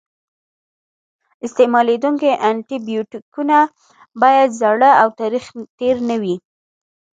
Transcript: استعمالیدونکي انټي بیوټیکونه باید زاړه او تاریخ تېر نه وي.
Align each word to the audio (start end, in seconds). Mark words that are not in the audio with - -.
استعمالیدونکي 1.45 2.29
انټي 2.49 2.77
بیوټیکونه 2.87 3.57
باید 4.21 4.49
زاړه 4.61 4.91
او 5.01 5.07
تاریخ 5.19 5.45
تېر 5.79 5.95
نه 6.09 6.15
وي. 6.21 6.35